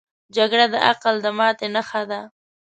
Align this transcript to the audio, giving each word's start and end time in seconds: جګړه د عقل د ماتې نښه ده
جګړه 0.35 0.65
د 0.73 0.75
عقل 0.87 1.15
د 1.21 1.25
ماتې 1.37 1.67
نښه 1.75 2.01
ده 2.09 2.21